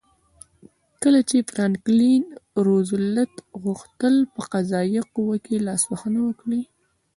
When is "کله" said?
1.03-1.19